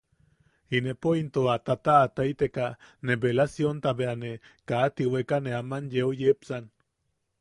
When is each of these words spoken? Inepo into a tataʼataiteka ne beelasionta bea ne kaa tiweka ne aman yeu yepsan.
Inepo 0.77 1.09
into 1.21 1.41
a 1.53 1.55
tataʼataiteka 1.65 2.65
ne 3.05 3.13
beelasionta 3.21 3.89
bea 3.99 4.15
ne 4.21 4.31
kaa 4.67 4.87
tiweka 4.95 5.37
ne 5.43 5.51
aman 5.61 5.85
yeu 5.95 6.11
yepsan. 6.21 6.65